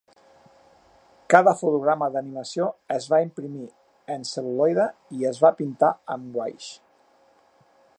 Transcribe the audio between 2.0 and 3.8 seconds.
de l'animació es va imprimir